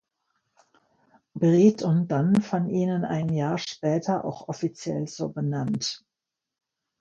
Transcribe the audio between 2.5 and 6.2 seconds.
ihnen ein Jahr später auch offiziell so benannt.